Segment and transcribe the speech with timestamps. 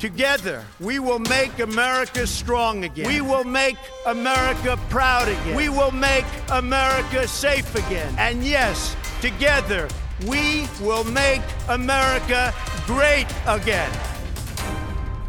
[0.00, 3.06] Together, we will make America strong again.
[3.06, 3.76] We will make
[4.06, 5.54] America proud again.
[5.54, 8.08] We will make America safe again.
[8.16, 9.88] And yes, together,
[10.26, 12.54] we will make America
[12.86, 13.90] great again.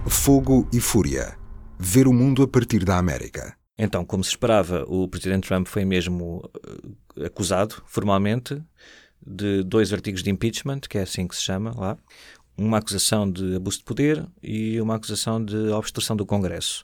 [0.07, 1.37] Fogo e Fúria.
[1.77, 3.53] Ver o mundo a partir da América.
[3.77, 6.49] Então, como se esperava, o presidente Trump foi mesmo
[7.17, 8.63] uh, acusado formalmente
[9.21, 11.97] de dois artigos de impeachment, que é assim que se chama lá,
[12.57, 16.83] uma acusação de abuso de poder e uma acusação de obstrução do Congresso.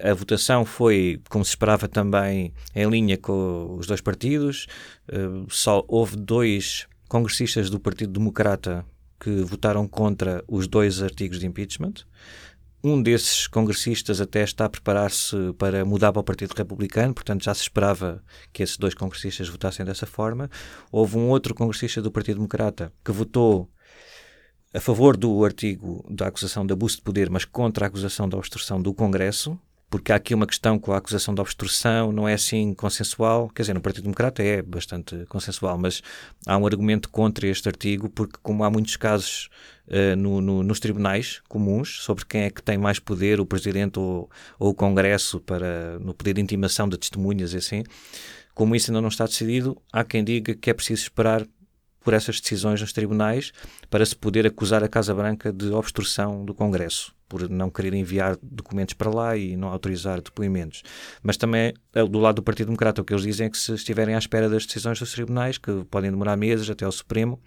[0.00, 4.66] A votação foi, como se esperava também, em linha com os dois partidos.
[5.08, 8.84] Uh, só houve dois congressistas do Partido Democrata
[9.20, 11.94] que votaram contra os dois artigos de impeachment.
[12.82, 17.54] Um desses congressistas até está a preparar-se para mudar para o Partido Republicano, portanto já
[17.54, 18.20] se esperava
[18.52, 20.50] que esses dois congressistas votassem dessa forma.
[20.90, 23.70] Houve um outro congressista do Partido Democrata que votou
[24.74, 28.38] a favor do artigo da acusação de abuso de poder, mas contra a acusação da
[28.38, 29.58] obstrução do Congresso,
[29.90, 33.64] porque há aqui uma questão com a acusação de obstrução, não é assim consensual, quer
[33.64, 36.02] dizer, no Partido Democrata é bastante consensual, mas
[36.46, 39.50] há um argumento contra este artigo, porque como há muitos casos
[39.88, 43.98] uh, no, no, nos tribunais comuns sobre quem é que tem mais poder, o Presidente
[43.98, 47.84] ou, ou o Congresso, para, no poder de intimação de testemunhas e assim,
[48.54, 51.46] como isso ainda não está decidido, há quem diga que é preciso esperar
[52.02, 53.52] por essas decisões nos tribunais
[53.88, 58.36] para se poder acusar a Casa Branca de obstrução do Congresso por não querer enviar
[58.42, 60.82] documentos para lá e não autorizar depoimentos.
[61.22, 63.72] Mas também, eh, do lado do Partido Democrata, o que eles dizem é que se
[63.72, 67.40] estiverem à espera das decisões dos tribunais, que podem demorar meses até ao Supremo,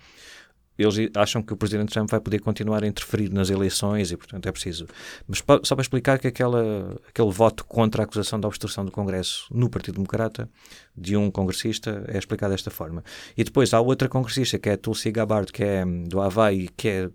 [0.77, 4.45] eles acham que o Presidente Trump vai poder continuar a interferir nas eleições e, portanto,
[4.47, 4.87] é preciso.
[5.27, 9.45] Mas só para explicar que aquela, aquele voto contra a acusação da obstrução do Congresso
[9.51, 10.49] no Partido Democrata,
[10.97, 13.03] de um congressista, é explicado desta forma.
[13.37, 17.09] E depois há outra congressista, que é Tulsi Gabbard, que é do Havaí, que é,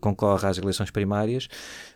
[0.00, 1.48] concorre às eleições primárias,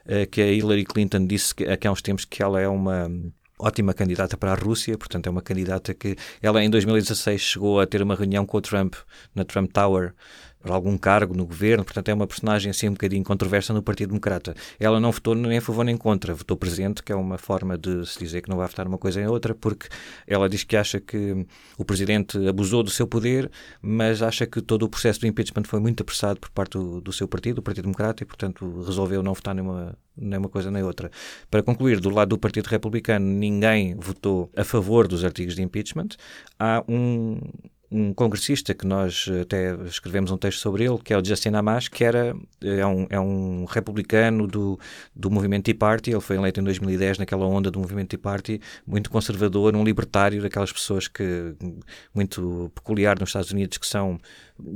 [0.07, 3.11] eh, que a Hillary Clinton disse que, há uns tempos que ela é uma
[3.59, 7.87] ótima candidata para a Rússia, portanto é uma candidata que ela em 2016 chegou a
[7.87, 8.95] ter uma reunião com o Trump
[9.35, 10.15] na Trump Tower
[10.67, 14.09] por algum cargo no governo, portanto é uma personagem assim um bocadinho controversa no Partido
[14.09, 14.55] Democrata.
[14.81, 18.05] Ela não votou nem a favor nem contra, votou presente, que é uma forma de
[18.05, 19.89] se dizer que não vai votar uma coisa em outra, porque
[20.27, 21.47] ela diz que acha que
[21.79, 23.51] o Presidente abusou do seu poder,
[23.81, 27.13] mas acha que todo o processo do impeachment foi muito apressado por parte do, do
[27.13, 30.83] seu partido, o Partido Democrata, e portanto resolveu não votar nenhuma, nem uma coisa nem
[30.83, 31.11] outra.
[31.49, 36.09] Para concluir, do lado do Partido Republicano, ninguém votou a favor dos artigos de impeachment.
[36.59, 37.39] Há um,
[37.91, 41.89] um congressista que nós até escrevemos um texto sobre ele, que é o Justin Amash,
[41.89, 44.79] que era, é, um, é um republicano do,
[45.15, 48.61] do movimento Tea Party, ele foi eleito em 2010 naquela onda do movimento Tea Party,
[48.87, 51.55] muito conservador, um libertário, daquelas pessoas que,
[52.15, 54.19] muito peculiar nos Estados Unidos, que são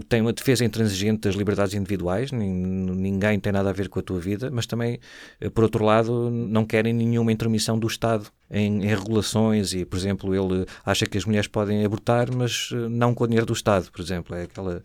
[0.09, 4.20] tem uma defesa intransigente das liberdades individuais, ninguém tem nada a ver com a tua
[4.20, 5.00] vida, mas também,
[5.41, 9.97] eh, por outro lado, não querem nenhuma intromissão do Estado em, em regulações e, por
[9.97, 13.53] exemplo, ele acha que as mulheres podem abortar, mas eh, não com o dinheiro do
[13.53, 14.34] Estado, por exemplo.
[14.34, 14.83] É aquela...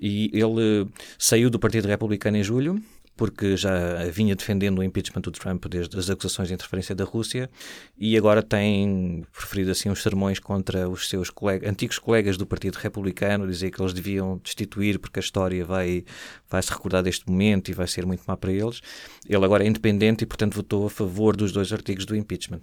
[0.00, 0.88] E ele
[1.18, 2.82] saiu do Partido Republicano em julho,
[3.16, 7.48] porque já vinha defendendo o impeachment do Trump desde as acusações de interferência da Rússia
[7.96, 11.30] e agora tem preferido assim uns sermões contra os seus
[11.64, 16.04] antigos colegas do Partido Republicano, dizer que eles deviam destituir porque a história vai,
[16.50, 18.80] vai se recordar deste momento e vai ser muito má para eles.
[19.28, 22.60] Ele agora é independente e, portanto, votou a favor dos dois artigos do impeachment.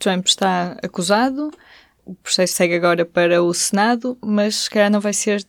[0.00, 1.50] Trump está acusado,
[2.04, 5.44] o processo segue agora para o Senado, mas se calhar não vai ser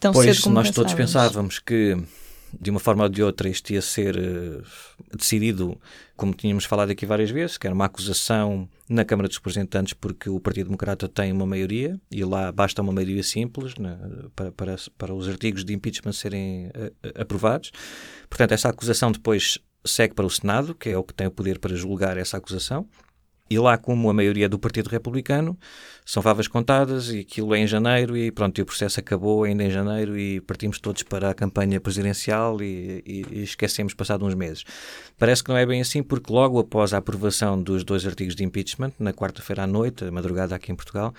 [0.00, 1.96] tão pois, cedo como nós todos pensávamos que
[2.58, 4.62] de uma forma ou de outra isto ia ser uh,
[5.14, 5.78] decidido,
[6.16, 10.30] como tínhamos falado aqui várias vezes, que era uma acusação na Câmara dos Representantes porque
[10.30, 13.98] o Partido Democrata tem uma maioria e lá basta uma maioria simples né,
[14.34, 17.70] para, para, para os artigos de impeachment serem uh, aprovados.
[18.30, 21.58] Portanto, essa acusação depois segue para o Senado, que é o que tem o poder
[21.58, 22.88] para julgar essa acusação.
[23.50, 25.58] E lá, como a maioria do Partido Republicano,
[26.04, 29.64] são favas contadas e aquilo é em janeiro e pronto, e o processo acabou ainda
[29.64, 34.34] em janeiro e partimos todos para a campanha presidencial e, e, e esquecemos passado uns
[34.34, 34.64] meses.
[35.18, 38.44] Parece que não é bem assim porque logo após a aprovação dos dois artigos de
[38.44, 41.14] impeachment, na quarta-feira à noite, madrugada aqui em Portugal,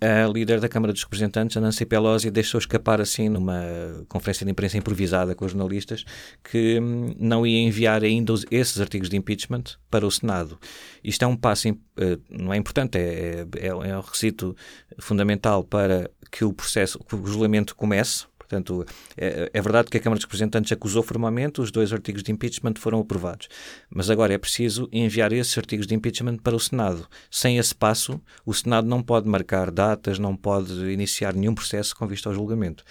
[0.00, 3.60] a líder da Câmara dos Representantes, a Nancy Pelosi, deixou escapar assim numa
[4.08, 6.04] conferência de imprensa improvisada com os jornalistas
[6.42, 10.58] que hum, não ia enviar ainda esses artigos de impeachment para o Senado.
[11.02, 14.56] Isto é um passo, eh, não é importante, é, é, é um requisito
[14.98, 18.86] fundamental para que o processo, que o regulamento comece, Portanto,
[19.16, 22.74] é, é, verdade que a Câmara dos Representantes acusou formalmente, os dois artigos de impeachment
[22.78, 23.48] foram aprovados.
[23.90, 27.08] Mas agora é preciso enviar esses artigos de impeachment para o Senado.
[27.28, 32.06] Sem esse passo, o Senado não pode marcar datas, não pode iniciar nenhum processo com
[32.06, 32.84] vista ao julgamento.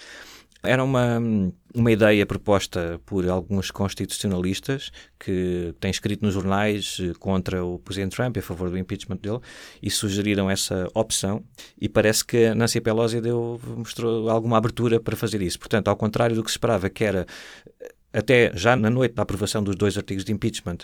[0.64, 1.20] Era uma,
[1.74, 8.16] uma ideia proposta por alguns constitucionalistas que têm escrito nos jornais eh, contra o Presidente
[8.16, 9.40] Trump, a favor do impeachment dele,
[9.82, 11.44] e sugeriram essa opção.
[11.80, 15.58] E parece que Nancy Pelosi deu, mostrou alguma abertura para fazer isso.
[15.58, 17.26] Portanto, ao contrário do que se esperava, que era
[18.12, 20.78] até já na noite da aprovação dos dois artigos de impeachment,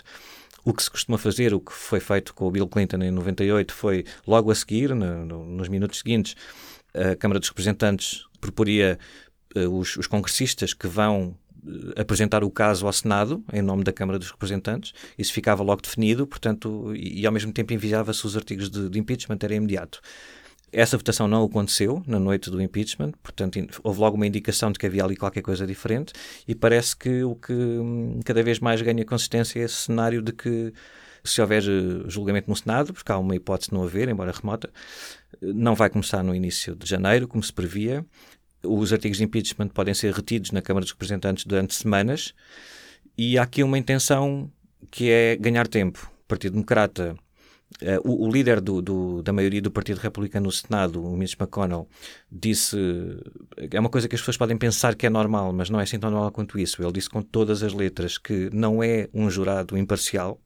[0.63, 3.73] o que se costuma fazer, o que foi feito com o Bill Clinton em 98,
[3.73, 6.35] foi logo a seguir, no, no, nos minutos seguintes,
[6.93, 8.99] a Câmara dos Representantes proporia
[9.59, 14.19] os, os, congressistas que vão uh, apresentar o caso ao Senado, em nome da Câmara
[14.19, 14.93] dos Representantes.
[15.17, 18.99] Isso ficava logo definido, portanto, e, e ao mesmo tempo enviava-se os artigos de, de
[18.99, 20.01] impeachment, era imediato.
[20.71, 24.85] Essa votação não aconteceu na noite do impeachment, portanto, houve logo uma indicação de que
[24.85, 26.13] havia ali qualquer coisa diferente,
[26.47, 30.31] e parece que o que hum, cada vez mais ganha consistência é esse cenário de
[30.31, 30.73] que,
[31.23, 34.69] se houver eh, julgamento no Senado, porque há uma hipótese de não haver, embora remota,
[35.41, 38.05] não vai começar no início de janeiro, como se previa.
[38.63, 42.33] Os artigos de impeachment podem ser retidos na Câmara dos Representantes durante semanas,
[43.17, 44.51] e há aqui uma intenção
[44.89, 46.11] que é ganhar tempo.
[46.23, 47.15] O Partido Democrata
[47.81, 51.35] Uh, o, o, líder do, do, da maioria do Partido Republicano no Senado, o Mitch
[51.39, 51.87] McConnell,
[52.29, 52.77] disse.
[53.71, 55.97] É uma coisa que as pessoas podem pensar que é normal, mas não é assim
[55.97, 56.83] tão normal quanto isso.
[56.83, 60.39] Ele disse com todas as letras que não é um jurado imparcial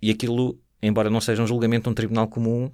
[0.00, 2.70] e aquilo, embora não seja um julgamento de um tribunal comum,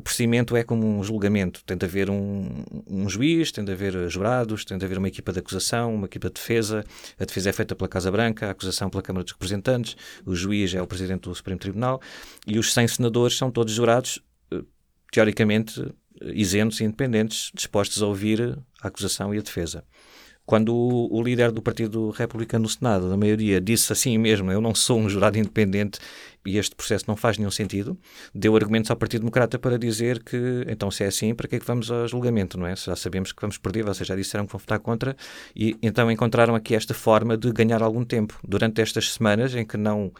[0.00, 1.62] o procedimento é como um julgamento.
[1.64, 5.30] Tem de haver um, um, juiz, tem de haver jurados, tem de haver uma equipa
[5.30, 6.82] de acusação, uma equipa de defesa.
[7.18, 9.94] A defesa é feita pela Casa Branca, a acusação pela Câmara dos Representantes,
[10.24, 12.00] o juiz é o presidente do Supremo Tribunal
[12.46, 14.62] e os 100 senadores são todos jurados, eh,
[15.12, 15.92] teoricamente
[16.22, 19.84] isentos e independentes, dispostos a ouvir a acusação e a defesa.
[20.50, 24.74] Quando o, líder do Partido Republicano no Senado, da maioria, disse assim mesmo: Eu não
[24.74, 26.00] sou um jurado independente
[26.44, 27.96] e este processo não faz nenhum sentido,
[28.34, 31.60] deu argumentos ao Partido Democrata para dizer que, então, se é assim, para que é
[31.60, 32.74] que vamos ao julgamento, não é?
[32.74, 35.16] Já sabemos que vamos perder, vocês já disseram que vão votar contra,
[35.54, 38.36] e então encontraram aqui esta forma de ganhar algum tempo.
[38.42, 40.10] Durante estas semanas em que não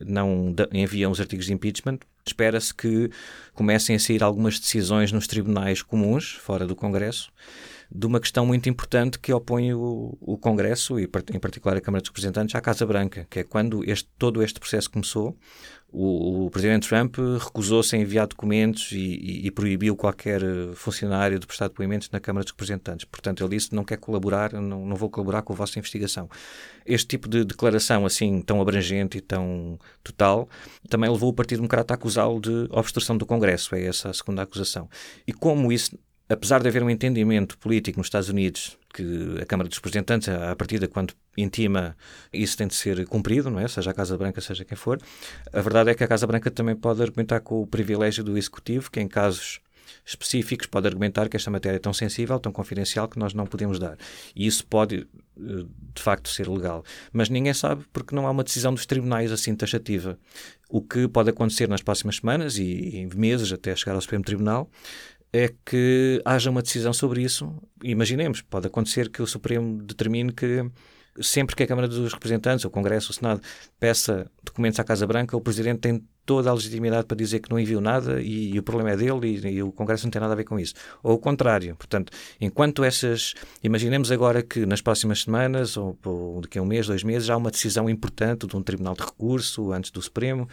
[0.00, 1.98] não enviam os artigos de impeachment.
[2.26, 3.10] Espera-se que
[3.52, 7.30] comecem a sair algumas decisões nos tribunais comuns, fora do Congresso,
[7.90, 12.02] de uma questão muito importante que opõe o, o Congresso, e em particular a Câmara
[12.02, 15.36] dos Representantes, à Casa Branca, que é quando este, todo este processo começou,
[15.96, 20.40] o, o Presidente Trump recusou-se a enviar documentos e, e, e, proibiu qualquer
[20.74, 23.04] funcionário de prestar depoimentos na Câmara dos Representantes.
[23.04, 26.28] Portanto, ele disse não quer colaborar, não, não vou colaborar com a vossa investigação.
[26.84, 30.48] Este tipo de declaração assim tão abrangente e tão total
[30.88, 34.42] também levou o Partido Democrata a acusá-lo de obstrução do Congresso, é essa a segunda
[34.42, 34.88] acusação.
[35.24, 35.96] E como isso
[36.34, 40.54] apesar de haver um entendimento político nos Estados Unidos que a Câmara dos Representantes, a
[40.54, 41.96] partir de quando intima,
[42.32, 43.66] isso tem de ser cumprido, não é?
[43.66, 45.00] Seja a Casa Branca, seja quem for.
[45.52, 48.90] A verdade é que a Casa Branca também pode argumentar com o privilégio do Executivo,
[48.90, 49.60] que em casos
[50.06, 53.78] específicos pode argumentar que esta matéria é tão sensível, tão confidencial, que nós não podemos
[53.78, 53.96] dar.
[54.36, 55.06] E isso pode,
[55.38, 55.64] eh,
[55.94, 56.84] de facto, ser legal.
[57.12, 60.18] Mas ninguém sabe porque não há uma decisão dos tribunais assim taxativa.
[60.68, 64.70] O que pode acontecer nas próximas semanas e meses até chegar ao Supremo Tribunal
[65.34, 67.52] é que haja uma decisão sobre isso.
[67.82, 70.64] Imaginemos, pode acontecer que o Supremo determine que
[71.20, 73.40] sempre que a Câmara dos Representantes, o Congresso, o Senado,
[73.80, 77.58] peça documentos à Casa Branca, o Presidente tem toda a legitimidade para dizer que não
[77.58, 80.32] enviou nada e, e o problema é dele e, e, o Congresso não tem nada
[80.32, 80.74] a ver com isso.
[81.02, 81.74] Ou o contrário.
[81.76, 83.34] Portanto, enquanto essas.
[83.62, 87.36] Imaginemos agora que nas próximas semanas, ou, ou daqui a um mês, dois meses, há
[87.36, 90.48] uma decisão importante de um Tribunal de Recurso antes do Supremo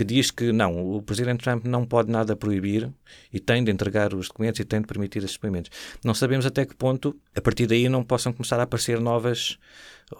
[0.00, 2.90] que diz que não, o Presidente Trump não pode nada proibir
[3.30, 5.70] e tem de entregar os documentos e tem de permitir esses documentos.
[6.02, 9.58] Não sabemos até que ponto, a partir daí, não possam começar a aparecer novas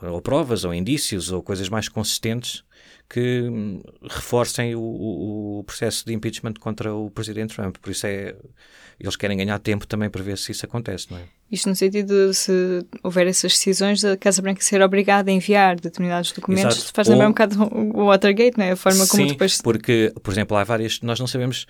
[0.02, 2.62] ou provas, ou indícios, ou coisas mais consistentes
[3.08, 7.78] que hum, reforcem o, o, o, processo de impeachment contra o presidente Trump.
[7.78, 8.36] Por isso é
[9.00, 11.24] eles querem ganhar tempo também para ver se isso acontece, não é?
[11.50, 15.80] Isto no sentido de se houver essas decisões da Casa Branca ser obrigada a enviar
[15.80, 16.92] determinados documentos, Exato.
[16.94, 17.30] faz lembrar Ou...
[17.30, 18.72] um bocado o Watergate, não é?
[18.72, 19.60] A forma como Sim, depois.
[19.60, 21.00] porque, por exemplo, há várias.
[21.00, 21.66] Nós não sabemos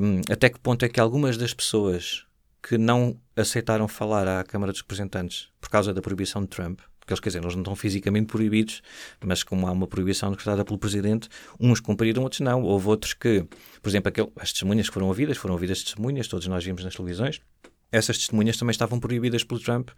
[0.00, 2.24] um, até que ponto é que algumas das pessoas
[2.62, 7.14] que não aceitaram falar à Câmara dos Representantes por causa da proibição de Trump porque
[7.14, 8.82] eles, quer dizer, eles não estão fisicamente proibidos,
[9.24, 12.62] mas como há uma proibição decretada pelo Presidente, uns cumpriram, outros não.
[12.62, 13.46] Houve outros que,
[13.80, 16.94] por exemplo, aquele, as testemunhas que foram ouvidas, foram ouvidas testemunhas, todos nós vimos nas
[16.94, 17.40] televisões,
[17.90, 19.90] essas testemunhas também estavam proibidas pelo Trump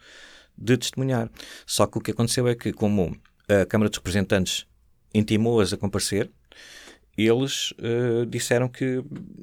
[0.56, 1.30] de testemunhar.
[1.66, 3.16] Só que o que aconteceu é que, como
[3.49, 4.66] a Câmara dos Representantes
[5.14, 6.30] intimou-as a comparecer,
[7.16, 9.02] eles uh, disseram que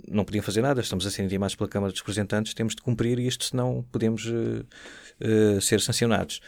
[0.09, 3.19] não podiam fazer nada, estamos a ser intimados pela Câmara dos Representantes, temos de cumprir
[3.19, 4.65] isto, senão podemos uh,
[5.21, 6.41] uh, ser sancionados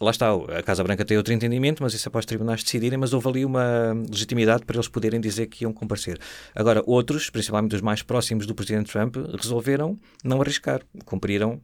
[0.00, 2.98] lá está, a Casa Branca tem outro entendimento, mas isso é para os tribunais decidirem,
[2.98, 6.18] mas houve ali uma legitimidade para eles poderem dizer que iam comparecer.
[6.54, 11.60] Agora, outros, principalmente os mais próximos do Presidente Trump, resolveram não arriscar, cumpriram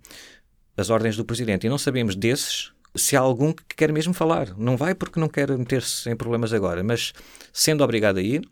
[0.76, 1.66] as ordens do presidente.
[1.66, 4.56] E não sabemos desses se há algum que quer mesmo falar.
[4.56, 7.12] Não vai porque não quer meter-se em problemas agora, mas
[7.52, 8.48] sendo obrigado a ir,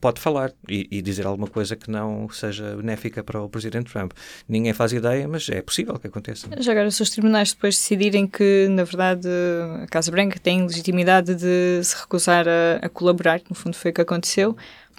[0.00, 4.12] pode falar e, e, dizer alguma coisa que não seja benéfica para o Presidente Trump.
[4.48, 6.48] Ninguém faz ideia, mas é possível que aconteça.
[6.58, 9.28] Já agora, se os tribunais depois decidirem que, na verdade,
[9.82, 13.90] a Casa Branca tem legitimidade de se recusar a, a colaborar, que no fundo foi
[13.90, 14.56] o que aconteceu,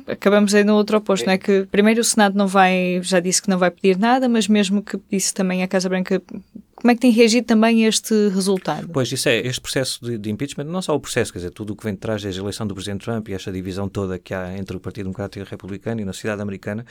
[0.08, 1.38] acabamos aí no outro oposto, não é?
[1.38, 4.82] Que primeiro o Senado não vai, já disse que não vai pedir nada, mas mesmo
[4.82, 6.22] que pedisse também a Casa Branca
[6.80, 8.88] como é que tem reagido também este resultado?
[8.88, 11.74] Pois, isso é, este processo de, de, impeachment, não só o processo, quer dizer, tudo
[11.74, 14.18] o que vem de trás desde a eleição do Presidente Trump e esta divisão toda
[14.18, 16.86] que há entre o Partido Democrata e o Republicano e na sociedade americana,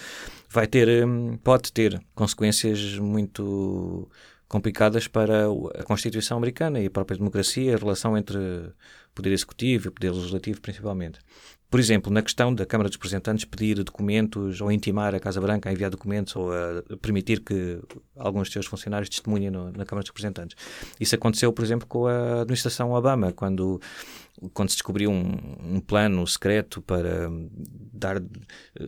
[0.50, 4.08] vai ter, hum, pode ter consequências muito
[4.46, 5.46] complicadas para
[5.78, 8.38] a Constituição americana e a própria democracia, a relação entre
[9.18, 11.18] poder executivo e poder legislativo, principalmente.
[11.70, 15.68] Por exemplo, na questão da Câmara dos Representantes pedir documentos ou intimar a Casa Branca
[15.68, 17.78] a enviar documentos ou a permitir que
[18.16, 20.56] alguns de seus funcionários testemunhem no, na Câmara dos Representantes.
[20.98, 23.80] Isso aconteceu, por exemplo, com a administração Obama, quando
[24.52, 27.30] quando se descobriu um, um, plano secreto para
[27.92, 28.22] dar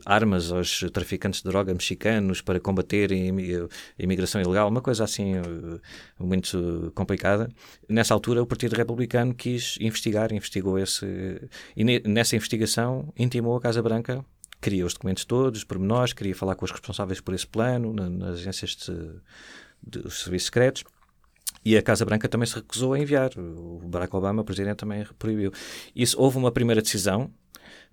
[0.05, 5.43] armas aos traficantes de droga mexicanos para combater a imigração ilegal, uma coisa assim eh,
[6.19, 7.49] muito complicada.
[7.89, 11.07] Nessa altura, o Partido Republicano quis investigar, investigou esse.
[11.77, 14.25] E nessa investigação intimou a Casa Branca
[14.61, 18.77] queria os documentos todos, pormenores, queria falar com os responsáveis por esse plano, nas agências
[18.77, 20.85] de, de serviços secretos.
[21.65, 23.31] E a Casa Branca também se recusou a enviar.
[23.37, 25.53] O Barack Obama, o presidente, também proibiu.
[25.95, 27.31] Isso, houve uma primeira decisão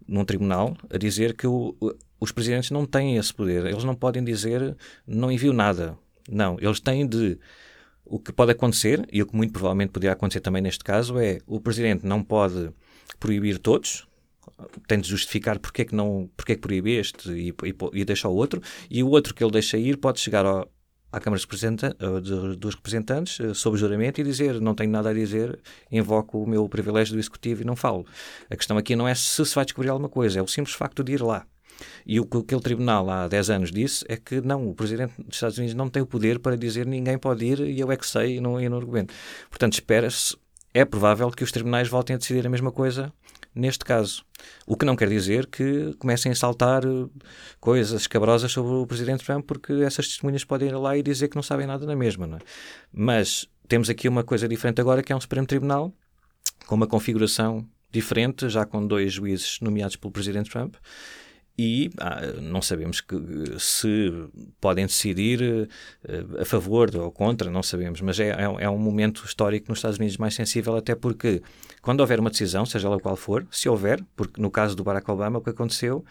[0.08, 1.76] num tribunal a dizer que o,
[2.20, 3.66] os presidentes não têm esse poder.
[3.66, 5.98] Eles não podem dizer não envio nada.
[6.30, 7.38] Não, eles têm de.
[8.06, 11.40] O que pode acontecer, e o que muito provavelmente poderia acontecer também neste caso, é
[11.46, 12.72] o presidente não pode
[13.20, 14.08] proibir todos,
[14.88, 18.06] tem de justificar porque é que não porque é que proíbe este e, e, e
[18.06, 20.72] deixa o outro, e o outro que ele deixa ir pode chegar ao,
[21.18, 21.42] à Câmara
[22.58, 25.60] dos Representantes, eh, sob juramento, e dizer não tenho nada a dizer,
[25.92, 28.06] invoco o meu privilégio do Executivo e não falo.
[28.50, 31.04] A questão aqui não é se se vai descobrir alguma coisa, é o simples facto
[31.04, 31.46] de ir lá.
[32.06, 35.36] E o que aquele tribunal há 10 anos disse é que não, o Presidente dos
[35.36, 38.08] Estados Unidos não tem o poder para dizer ninguém pode ir e eu é que
[38.08, 39.14] sei e não, e não argumento.
[39.50, 40.36] Portanto, espera-se,
[40.74, 43.14] é provável que os tribunais voltem a decidir a mesma coisa
[43.58, 44.24] neste caso.
[44.66, 47.08] O que não quer dizer que comecem a saltar eh,
[47.60, 51.36] coisas escabrosas sobre o Presidente Trump, porque essas testemunhas podem ir lá e dizer que
[51.36, 52.28] não sabem nada na mesma.
[52.28, 52.42] Não é?
[52.94, 55.94] Mas temos aqui uma coisa diferente agora, que é um Supremo Tribunal
[56.66, 60.76] com uma configuração diferente, já com dois juízes nomeados pelo Presidente Trump,
[61.58, 63.16] e ah, não sabemos que,
[63.58, 64.12] se
[64.62, 69.24] podem decidir uh, a favor ou contra, não sabemos, mas é, é, é, um momento
[69.26, 71.42] histórico nos Estados Unidos mais sensível, até porque
[71.82, 75.10] quando houver uma decisão, seja ela qual for, se houver, porque no caso do Barack
[75.10, 76.06] Obama o que aconteceu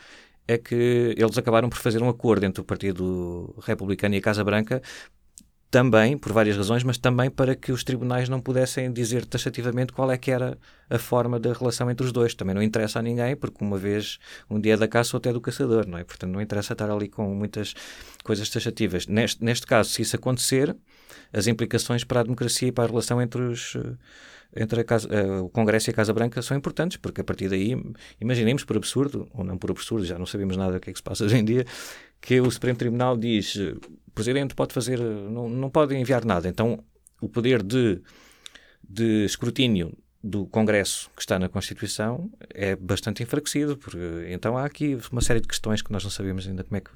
[0.49, 4.45] é que eles acabaram por fazer um acordo entre o Partido Republicano e a Casa
[4.45, 4.81] Branca
[5.71, 10.11] também, por várias razões, mas também para que os tribunais não pudessem dizer taxativamente qual
[10.11, 10.57] é que era
[10.89, 12.35] a forma da relação entre os dois.
[12.35, 14.19] Também não interessa a ninguém, porque uma vez,
[14.49, 16.05] um dia é da caça, outro é do caçador, não é?
[16.05, 17.75] Portanto, não interessa estar ali com muitas
[18.23, 19.07] coisas taxativas.
[19.07, 20.77] Neste, neste caso, se isso acontecer,
[21.33, 23.77] as implicações para a democracia e para a relação entre os
[24.55, 27.77] entre casa, uh, o Congresso e a Casa Branca são importantes, porque a partir daí,
[28.21, 30.99] imaginemos por absurdo, ou não por absurdo, já não sabemos nada do que é que
[30.99, 31.65] se passa hoje em dia,
[32.27, 36.49] que o Supremo Tribunal diz o Presidente pode fazer, não, não pode enviar nada.
[36.49, 36.83] Então,
[37.21, 38.03] o poder de,
[38.83, 44.99] de escrutínio do Congresso que está na Constituição é bastante enfraquecido, porque então há aqui
[45.13, 46.91] uma série de questões que nós não sabemos ainda como é que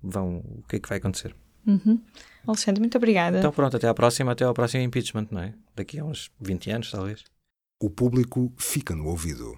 [0.00, 1.34] vão, o que é que vai acontecer.
[1.66, 2.00] Uhum.
[2.46, 3.38] Alexandre, muito obrigada.
[3.38, 5.54] Então pronto, até à próxima, até ao próximo impeachment, não é?
[5.74, 7.24] Daqui a uns 20 anos, talvez.
[7.82, 9.56] O público fica no ouvido.